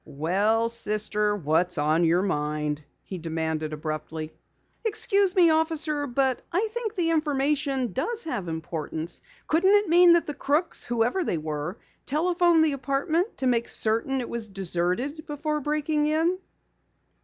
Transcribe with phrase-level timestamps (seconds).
[0.03, 4.33] "Well, sister, what's on your mind?" he demanded abruptly.
[4.83, 9.21] "Excuse me, officer, but I think the information does have importance.
[9.45, 11.77] Couldn't it mean that the crooks, whoever they were,
[12.07, 16.39] telephoned the apartment to make certain it was deserted before breaking in?"